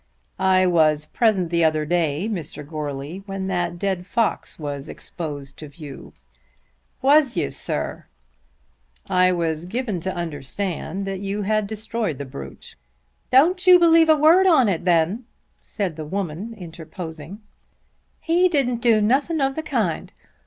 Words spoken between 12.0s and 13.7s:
the brute." "Don't